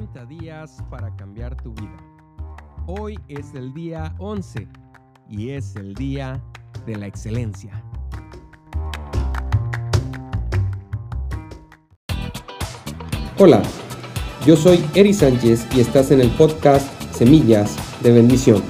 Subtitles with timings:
[0.00, 1.98] 30 días para cambiar tu vida.
[2.86, 4.66] Hoy es el día 11
[5.28, 6.42] y es el día
[6.86, 7.84] de la excelencia.
[13.36, 13.60] Hola,
[14.46, 18.62] yo soy Eri Sánchez y estás en el podcast Semillas de Bendición,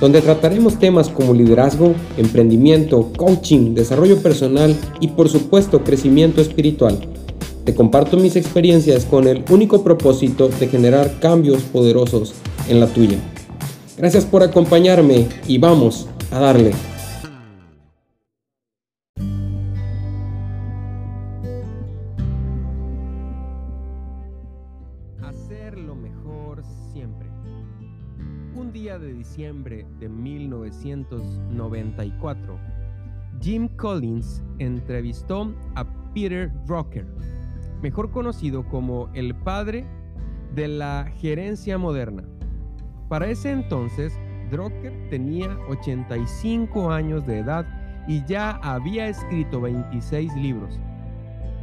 [0.00, 6.98] donde trataremos temas como liderazgo, emprendimiento, coaching, desarrollo personal y por supuesto crecimiento espiritual.
[7.64, 12.34] Te comparto mis experiencias con el único propósito de generar cambios poderosos
[12.68, 13.18] en la tuya.
[13.96, 16.72] Gracias por acompañarme y vamos a darle.
[25.22, 27.28] Hacer lo mejor siempre.
[28.56, 32.58] Un día de diciembre de 1994,
[33.40, 37.06] Jim Collins entrevistó a Peter Drucker,
[37.82, 39.84] mejor conocido como el padre
[40.54, 42.24] de la gerencia moderna.
[43.08, 44.18] Para ese entonces,
[44.50, 47.66] Drucker tenía 85 años de edad
[48.06, 50.78] y ya había escrito 26 libros.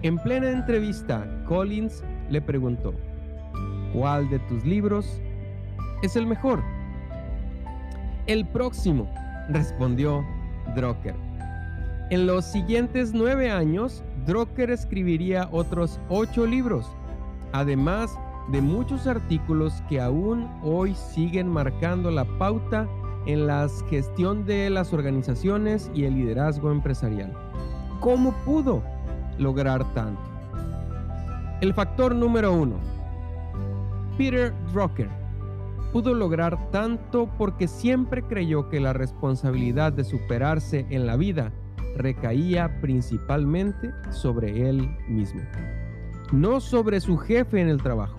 [0.02, 2.94] En plena entrevista, Collins le preguntó,
[3.94, 5.22] ¿cuál de tus libros
[6.02, 6.64] es el mejor?
[8.28, 9.12] El próximo,
[9.50, 10.24] respondió
[10.76, 11.16] Drucker.
[12.10, 16.86] En los siguientes nueve años, Drucker escribiría otros ocho libros,
[17.52, 18.16] además
[18.52, 22.88] de muchos artículos que aún hoy siguen marcando la pauta
[23.26, 27.34] en la gestión de las organizaciones y el liderazgo empresarial.
[28.02, 28.84] ¿Cómo pudo
[29.40, 30.22] lograr tanto?
[31.62, 32.76] El factor número uno.
[34.16, 35.10] Peter Drucker
[35.92, 41.52] pudo lograr tanto porque siempre creyó que la responsabilidad de superarse en la vida
[41.96, 45.42] recaía principalmente sobre él mismo,
[46.32, 48.18] no sobre su jefe en el trabajo.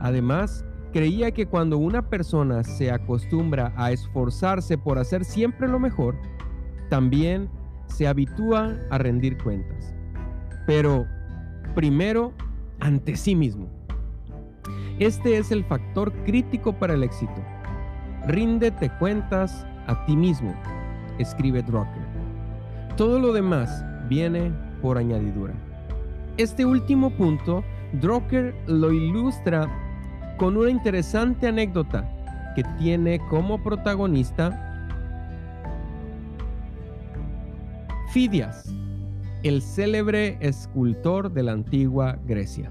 [0.00, 6.16] Además, creía que cuando una persona se acostumbra a esforzarse por hacer siempre lo mejor,
[6.88, 7.48] también
[7.86, 9.94] se habitúa a rendir cuentas.
[10.66, 11.06] Pero
[11.74, 12.32] primero
[12.80, 13.68] ante sí mismo.
[14.98, 17.42] Este es el factor crítico para el éxito.
[18.26, 20.54] Ríndete cuentas a ti mismo,
[21.18, 22.19] escribe Drucker.
[23.00, 24.52] Todo lo demás viene
[24.82, 25.54] por añadidura.
[26.36, 29.66] Este último punto, Drucker lo ilustra
[30.36, 32.06] con una interesante anécdota
[32.54, 34.84] que tiene como protagonista
[38.12, 38.70] Fidias,
[39.44, 42.70] el célebre escultor de la antigua Grecia.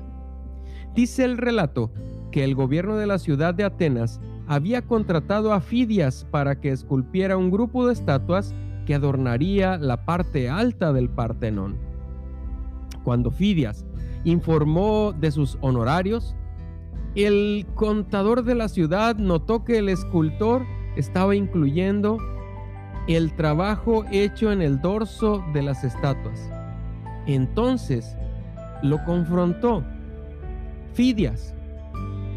[0.94, 1.92] Dice el relato
[2.32, 7.36] que el gobierno de la ciudad de Atenas había contratado a Fidias para que esculpiera
[7.36, 8.54] un grupo de estatuas
[8.90, 11.78] que adornaría la parte alta del Partenón.
[13.04, 13.86] Cuando Fidias
[14.24, 16.36] informó de sus honorarios,
[17.14, 22.18] el contador de la ciudad notó que el escultor estaba incluyendo
[23.08, 26.50] el trabajo hecho en el dorso de las estatuas.
[27.28, 28.18] Entonces
[28.82, 29.84] lo confrontó.
[30.96, 31.54] Fidias,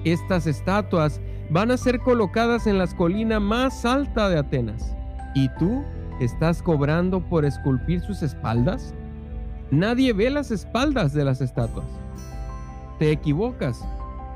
[0.05, 1.19] estas estatuas
[1.49, 4.95] van a ser colocadas en la colina más alta de Atenas.
[5.35, 5.83] ¿Y tú
[6.25, 8.95] estás cobrando por esculpir sus espaldas?
[9.71, 11.87] Nadie ve las espaldas de las estatuas.
[12.99, 13.83] Te equivocas,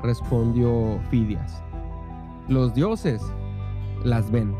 [0.03, 1.61] respondió Fidias.
[2.47, 3.21] Los dioses
[4.03, 4.55] las ven.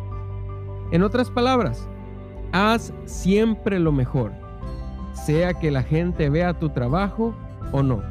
[0.91, 1.87] En otras palabras,
[2.51, 4.31] haz siempre lo mejor,
[5.13, 7.33] sea que la gente vea tu trabajo
[7.71, 8.01] o no.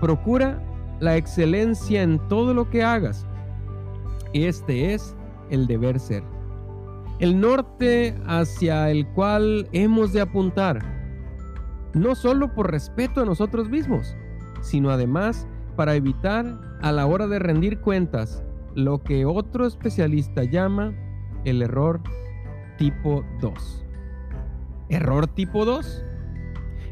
[0.00, 0.62] Procura
[1.00, 3.26] la excelencia en todo lo que hagas.
[4.32, 5.16] Este es
[5.50, 6.35] el deber ser.
[7.18, 10.80] El norte hacia el cual hemos de apuntar,
[11.94, 14.14] no solo por respeto a nosotros mismos,
[14.60, 18.42] sino además para evitar a la hora de rendir cuentas
[18.74, 20.92] lo que otro especialista llama
[21.46, 22.02] el error
[22.76, 23.84] tipo 2.
[24.90, 26.04] ¿Error tipo 2?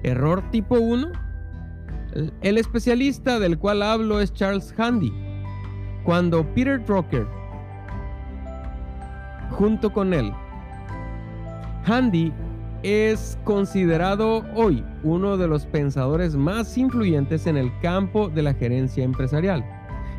[0.05, 1.13] ¿Error tipo 1?
[2.41, 5.13] El especialista del cual hablo es Charles Handy.
[6.05, 7.27] Cuando Peter Drucker,
[9.57, 10.33] junto con él,
[11.87, 12.33] Handy
[12.83, 19.05] es considerado hoy uno de los pensadores más influyentes en el campo de la gerencia
[19.05, 19.65] empresarial.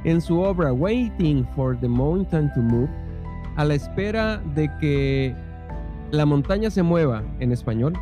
[0.04, 2.90] En su obra Waiting for the Mountain to Move,
[3.56, 5.36] a la espera de que
[6.12, 7.94] la montaña se mueva en español,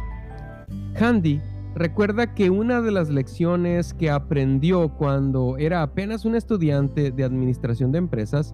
[0.99, 1.41] Handy
[1.75, 7.91] recuerda que una de las lecciones que aprendió cuando era apenas un estudiante de administración
[7.91, 8.53] de empresas,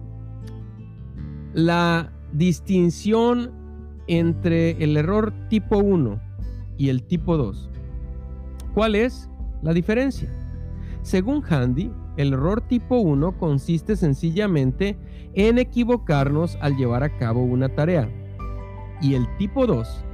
[1.52, 3.52] la distinción
[4.06, 6.20] entre el error tipo 1
[6.76, 7.70] y el tipo 2.
[8.74, 9.28] ¿Cuál es
[9.62, 10.28] la diferencia?
[11.02, 14.98] Según Handy, El error tipo 1 consiste sencillamente
[15.34, 18.10] en equivocarnos al llevar a cabo una tarea.
[19.00, 20.04] Y el tipo 2,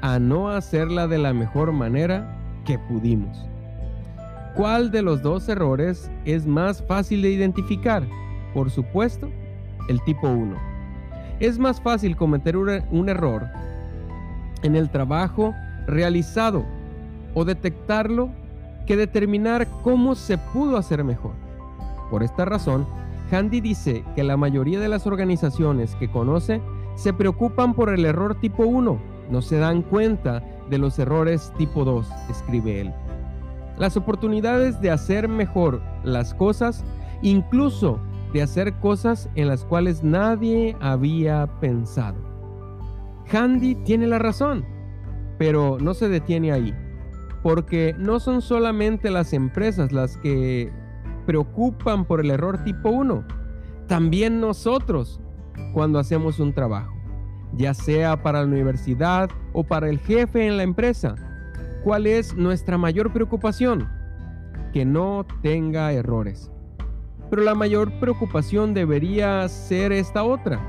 [0.00, 3.46] a no hacerla de la mejor manera que pudimos.
[4.54, 8.06] ¿Cuál de los dos errores es más fácil de identificar?
[8.54, 9.28] Por supuesto,
[9.88, 10.69] el tipo 1.
[11.40, 13.48] Es más fácil cometer un error
[14.62, 15.54] en el trabajo
[15.86, 16.64] realizado
[17.34, 18.30] o detectarlo
[18.86, 21.32] que determinar cómo se pudo hacer mejor.
[22.10, 22.86] Por esta razón,
[23.30, 26.60] Handy dice que la mayoría de las organizaciones que conoce
[26.94, 29.00] se preocupan por el error tipo 1,
[29.30, 32.92] no se dan cuenta de los errores tipo 2, escribe él.
[33.78, 36.84] Las oportunidades de hacer mejor las cosas,
[37.22, 37.98] incluso
[38.32, 42.18] de hacer cosas en las cuales nadie había pensado.
[43.32, 44.64] Handy tiene la razón,
[45.38, 46.74] pero no se detiene ahí,
[47.42, 50.70] porque no son solamente las empresas las que
[51.26, 53.24] preocupan por el error tipo 1,
[53.86, 55.20] también nosotros
[55.72, 56.92] cuando hacemos un trabajo,
[57.54, 61.14] ya sea para la universidad o para el jefe en la empresa.
[61.84, 63.88] ¿Cuál es nuestra mayor preocupación?
[64.72, 66.50] Que no tenga errores.
[67.30, 70.60] Pero la mayor preocupación debería ser esta otra,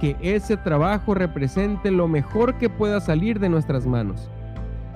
[0.00, 4.30] que ese trabajo represente lo mejor que pueda salir de nuestras manos,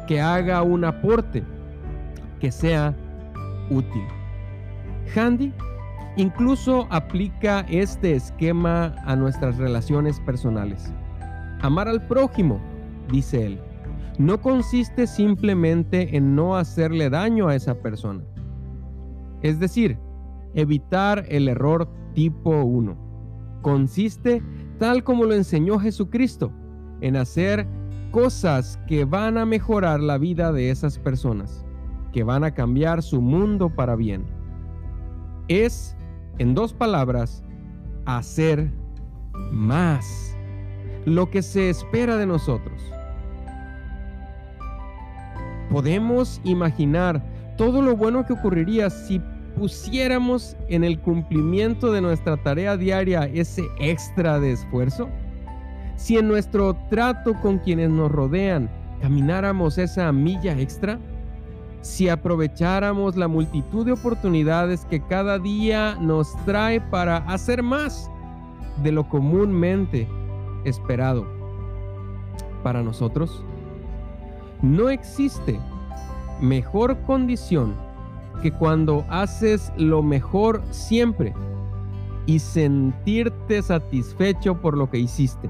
[0.06, 1.42] que haga un aporte,
[2.38, 2.94] que sea
[3.70, 4.04] útil.
[5.14, 5.52] Handy
[6.16, 10.92] incluso aplica este esquema a nuestras relaciones personales.
[11.62, 12.60] Amar al prójimo,
[13.10, 13.60] dice él,
[14.18, 18.22] no consiste simplemente en no hacerle daño a esa persona.
[19.42, 19.98] Es decir,
[20.54, 22.96] evitar el error tipo 1.
[23.62, 24.42] Consiste,
[24.78, 26.52] tal como lo enseñó Jesucristo,
[27.00, 27.66] en hacer
[28.10, 31.64] cosas que van a mejorar la vida de esas personas,
[32.12, 34.24] que van a cambiar su mundo para bien.
[35.48, 35.96] Es,
[36.38, 37.42] en dos palabras,
[38.06, 38.72] hacer
[39.52, 40.36] más
[41.04, 42.80] lo que se espera de nosotros.
[45.70, 47.22] Podemos imaginar
[47.56, 49.20] todo lo bueno que ocurriría si
[49.60, 55.10] pusiéramos en el cumplimiento de nuestra tarea diaria ese extra de esfuerzo?
[55.96, 58.70] Si en nuestro trato con quienes nos rodean
[59.02, 60.98] camináramos esa milla extra?
[61.82, 68.10] Si aprovecháramos la multitud de oportunidades que cada día nos trae para hacer más
[68.82, 70.08] de lo comúnmente
[70.64, 71.26] esperado
[72.62, 73.44] para nosotros?
[74.62, 75.60] No existe
[76.40, 77.89] mejor condición
[78.40, 81.34] que cuando haces lo mejor siempre
[82.26, 85.48] y sentirte satisfecho por lo que hiciste.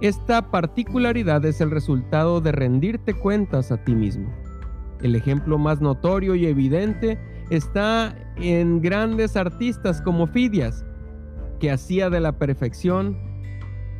[0.00, 4.32] Esta particularidad es el resultado de rendirte cuentas a ti mismo.
[5.00, 7.18] El ejemplo más notorio y evidente
[7.50, 10.84] está en grandes artistas como Fidias,
[11.60, 13.16] que hacía de la perfección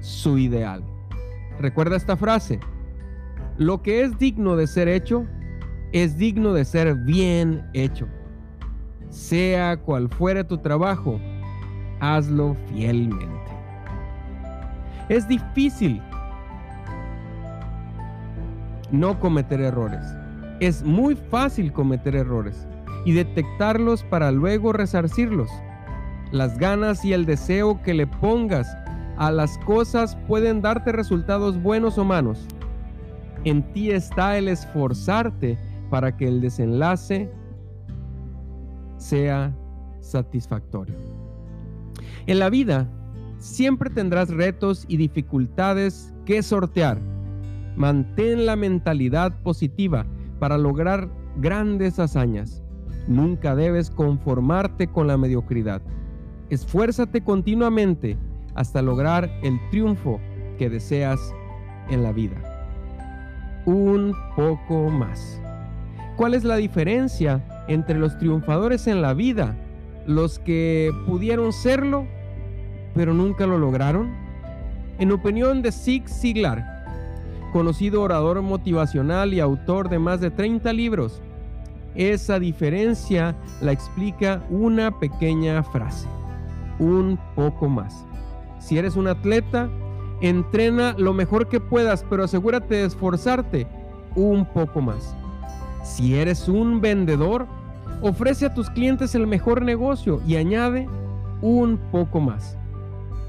[0.01, 0.83] su ideal.
[1.61, 2.59] Recuerda esta frase,
[3.57, 5.27] lo que es digno de ser hecho,
[5.93, 8.09] es digno de ser bien hecho.
[9.11, 11.21] Sea cual fuere tu trabajo,
[12.01, 13.29] hazlo fielmente.
[15.09, 16.01] Es difícil
[18.91, 20.05] no cometer errores.
[20.61, 22.67] Es muy fácil cometer errores
[23.05, 25.51] y detectarlos para luego resarcirlos.
[26.31, 28.67] Las ganas y el deseo que le pongas
[29.19, 32.47] a las cosas pueden darte resultados buenos o malos.
[33.45, 35.59] En ti está el esforzarte
[35.93, 37.31] para que el desenlace
[38.97, 39.55] sea
[40.01, 40.95] satisfactorio.
[42.27, 42.89] En la vida
[43.37, 46.99] siempre tendrás retos y dificultades que sortear.
[47.77, 50.07] Mantén la mentalidad positiva
[50.39, 52.63] para lograr grandes hazañas.
[53.07, 55.83] Nunca debes conformarte con la mediocridad.
[56.49, 58.17] Esfuérzate continuamente
[58.55, 60.19] hasta lograr el triunfo
[60.57, 61.21] que deseas
[61.91, 62.37] en la vida.
[63.67, 65.43] Un poco más.
[66.17, 69.57] ¿Cuál es la diferencia entre los triunfadores en la vida,
[70.07, 72.07] los que pudieron serlo,
[72.95, 74.13] pero nunca lo lograron?
[74.99, 76.65] En opinión de Zig Ziglar,
[77.53, 81.23] conocido orador motivacional y autor de más de 30 libros,
[81.95, 86.09] esa diferencia la explica una pequeña frase,
[86.79, 88.05] un poco más.
[88.61, 89.69] Si eres un atleta,
[90.21, 93.67] entrena lo mejor que puedas, pero asegúrate de esforzarte
[94.15, 95.17] un poco más.
[95.83, 97.47] Si eres un vendedor,
[98.01, 100.89] ofrece a tus clientes el mejor negocio y añade
[101.41, 102.57] un poco más.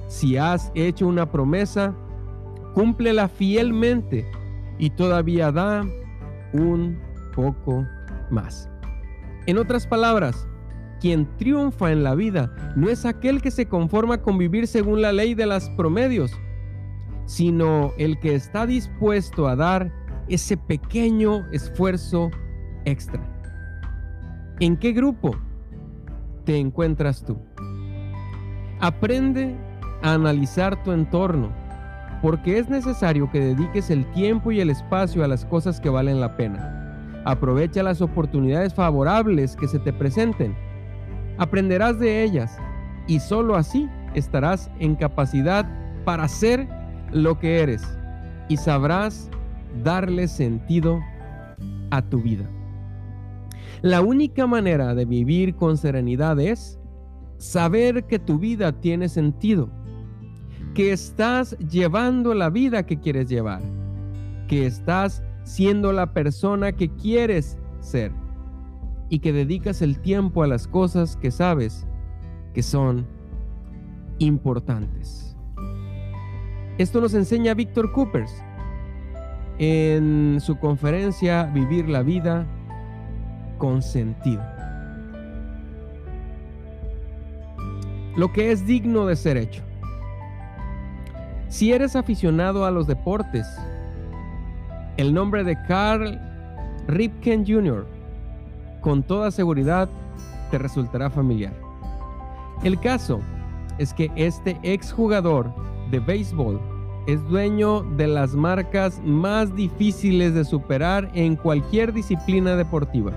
[0.08, 1.96] Si has hecho una promesa,
[2.74, 4.26] cúmplela fielmente
[4.78, 5.84] y todavía da
[6.54, 7.00] un
[7.36, 7.86] poco
[8.30, 8.70] más.
[9.48, 10.48] En otras palabras,
[11.02, 15.12] quien triunfa en la vida no es aquel que se conforma con vivir según la
[15.12, 16.32] ley de los promedios,
[17.26, 19.92] sino el que está dispuesto a dar
[20.30, 22.32] ese pequeño esfuerzo
[22.86, 23.22] extra.
[24.60, 25.36] ¿En qué grupo
[26.46, 27.38] te encuentras tú?
[28.80, 29.56] Aprende
[30.02, 31.52] a analizar tu entorno,
[32.22, 36.20] porque es necesario que dediques el tiempo y el espacio a las cosas que valen
[36.20, 37.22] la pena.
[37.26, 40.56] Aprovecha las oportunidades favorables que se te presenten.
[41.38, 42.58] Aprenderás de ellas
[43.08, 45.66] y sólo así estarás en capacidad
[46.06, 46.68] para ser
[47.12, 47.84] lo que eres
[48.50, 49.30] y sabrás
[49.84, 51.00] darle sentido
[51.92, 52.46] a tu vida.
[53.84, 56.80] La única manera de vivir con serenidad es
[57.38, 59.70] saber que tu vida tiene sentido,
[60.74, 63.62] que estás llevando la vida que quieres llevar,
[64.48, 68.14] que estás siendo la persona que quieres ser
[69.10, 71.86] y que dedicas el tiempo a las cosas que sabes
[72.54, 73.06] que son
[74.20, 75.36] importantes.
[76.78, 78.32] Esto nos enseña Víctor Coopers
[79.60, 82.48] en su conferencia Vivir la vida
[88.18, 89.64] Lo que es digno de ser hecho.
[91.48, 93.48] Si eres aficionado a los deportes,
[94.98, 96.20] el nombre de Carl
[96.88, 97.88] Ripken Jr.
[98.82, 99.90] con toda seguridad
[100.52, 101.54] te resultará familiar.
[102.64, 103.22] El caso
[103.78, 105.54] es que este exjugador
[105.90, 106.60] de béisbol
[107.08, 113.14] es dueño de las marcas más difíciles de superar en cualquier disciplina deportiva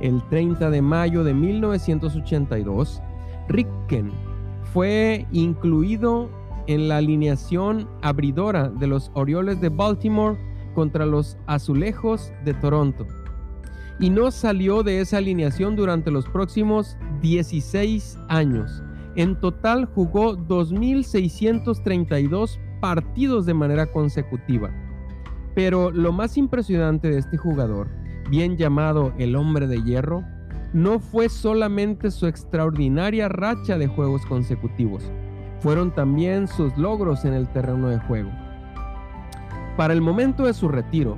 [0.00, 3.02] el 30 de mayo de 1982,
[3.48, 4.12] Ricken
[4.72, 6.30] fue incluido
[6.66, 10.38] en la alineación abridora de los Orioles de Baltimore
[10.74, 13.04] contra los Azulejos de Toronto.
[13.98, 18.82] Y no salió de esa alineación durante los próximos 16 años.
[19.14, 24.70] En total jugó 2.632 partidos de manera consecutiva.
[25.54, 27.88] Pero lo más impresionante de este jugador
[28.28, 30.24] bien llamado el hombre de hierro,
[30.72, 35.10] no fue solamente su extraordinaria racha de juegos consecutivos,
[35.60, 38.30] fueron también sus logros en el terreno de juego.
[39.76, 41.16] Para el momento de su retiro,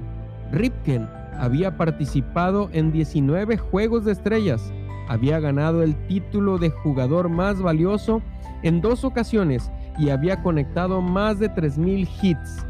[0.53, 4.73] Ripken había participado en 19 Juegos de Estrellas,
[5.09, 8.23] había ganado el título de jugador más valioso
[8.63, 12.68] en dos ocasiones y había conectado más de 3.000 hits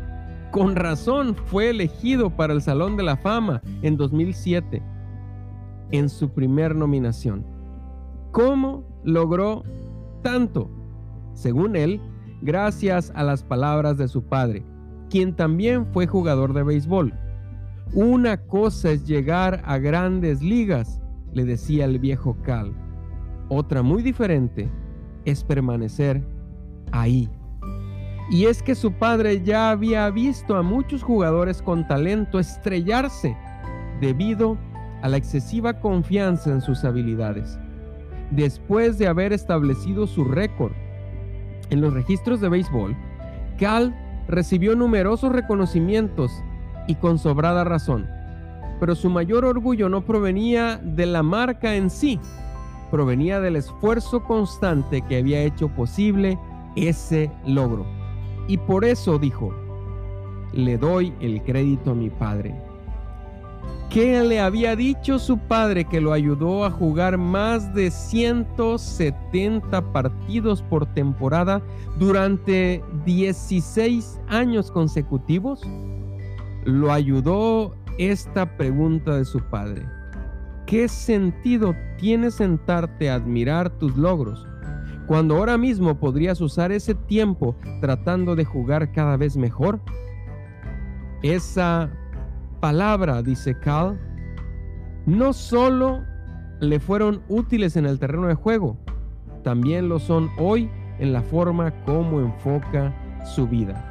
[0.51, 4.83] con razón fue elegido para el Salón de la Fama en 2007
[5.91, 7.45] en su primer nominación.
[8.33, 9.63] ¿Cómo logró
[10.23, 10.71] tanto?
[11.35, 12.01] Según él,
[12.43, 14.65] gracias a las palabras de su padre,
[15.11, 17.13] quien también fue jugador de béisbol.
[17.95, 21.01] Una cosa es llegar a grandes ligas,
[21.33, 22.73] le decía el viejo Cal.
[23.49, 24.71] Otra muy diferente
[25.25, 26.23] es permanecer
[26.93, 27.31] ahí
[28.31, 33.37] y es que su padre ya había visto a muchos jugadores con talento estrellarse
[34.01, 34.59] debido
[35.03, 37.59] a la excesiva confianza en sus habilidades.
[38.31, 40.73] Después de haber establecido su récord
[41.71, 42.95] en los registros de béisbol,
[43.59, 43.95] Cal
[44.29, 46.31] recibió numerosos reconocimientos
[46.87, 48.07] y con sobrada razón.
[48.79, 52.21] Pero su mayor orgullo no provenía de la marca en sí,
[52.91, 56.39] provenía del esfuerzo constante que había hecho posible
[56.77, 57.98] ese logro.
[58.49, 59.55] Y por eso dijo,
[60.53, 62.55] le doy el crédito a mi padre.
[63.91, 70.63] ¿Qué le había dicho su padre que lo ayudó a jugar más de 170 partidos
[70.63, 71.63] por temporada
[71.99, 75.63] durante 16 años consecutivos?
[76.65, 79.87] Lo ayudó esta pregunta de su padre.
[80.67, 84.47] ¿Qué sentido tiene sentarte a admirar tus logros
[85.09, 89.81] cuando ahora mismo podrías usar ese tiempo tratando de jugar cada vez mejor?
[91.23, 91.91] Esa
[92.61, 93.99] palabra, dice Cal,
[95.07, 96.05] no solo
[96.61, 98.77] le fueron útiles en el terreno de juego,
[99.43, 102.95] también lo son hoy en la forma como enfoca
[103.35, 103.83] su vida.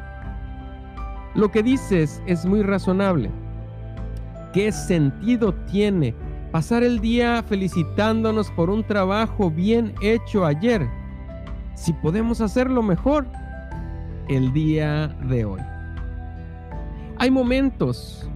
[1.34, 3.32] Lo que dices es muy razonable.
[4.54, 6.14] ¿Qué sentido tiene
[6.52, 10.88] pasar el día felicitándonos por un trabajo bien hecho ayer
[11.78, 13.28] si podemos hacerlo mejor
[14.28, 15.62] el día de hoy.
[17.18, 18.28] Hay momentos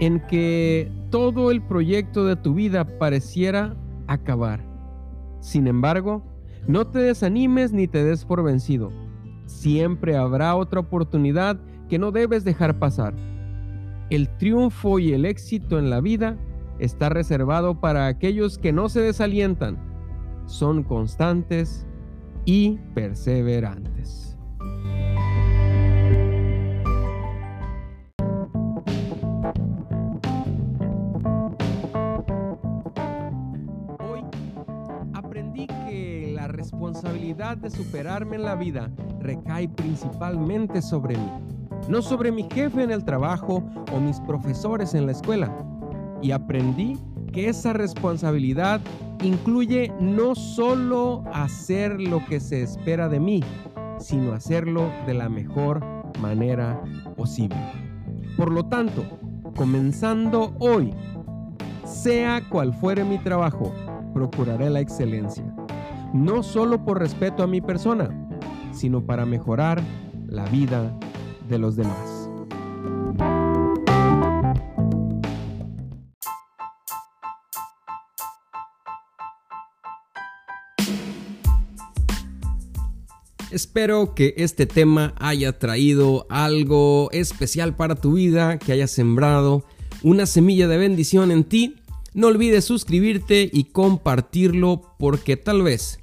[0.00, 3.76] en que todo el proyecto de tu vida pareciera
[4.08, 4.60] acabar.
[5.40, 6.22] Sin embargo,
[6.66, 8.90] no te desanimes ni te des por vencido.
[9.46, 11.58] Siempre habrá otra oportunidad
[11.88, 13.14] que no debes dejar pasar.
[14.10, 16.36] El triunfo y el éxito en la vida
[16.80, 19.78] está reservado para aquellos que no se desalientan
[20.46, 21.86] son constantes
[22.46, 24.38] y perseverantes.
[33.98, 34.20] Hoy
[35.12, 41.30] aprendí que la responsabilidad de superarme en la vida recae principalmente sobre mí,
[41.88, 45.52] no sobre mi jefe en el trabajo o mis profesores en la escuela.
[46.22, 46.96] Y aprendí
[47.36, 48.80] que esa responsabilidad
[49.22, 53.44] incluye no solo hacer lo que se espera de mí,
[53.98, 55.84] sino hacerlo de la mejor
[56.18, 56.80] manera
[57.14, 57.58] posible.
[58.38, 59.04] Por lo tanto,
[59.54, 60.94] comenzando hoy,
[61.84, 63.70] sea cual fuere mi trabajo,
[64.14, 65.44] procuraré la excelencia,
[66.14, 68.08] no solo por respeto a mi persona,
[68.72, 69.82] sino para mejorar
[70.26, 70.90] la vida
[71.50, 72.15] de los demás.
[83.50, 89.64] Espero que este tema haya traído algo especial para tu vida, que haya sembrado
[90.02, 91.76] una semilla de bendición en ti.
[92.12, 96.00] No olvides suscribirte y compartirlo porque tal vez,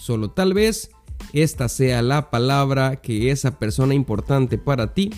[0.00, 0.90] solo tal vez,
[1.32, 5.10] esta sea la palabra que esa persona importante para ti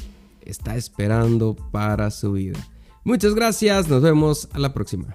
[0.42, 2.58] está esperando para su vida.
[3.02, 5.12] Muchas gracias, nos vemos a la próxima.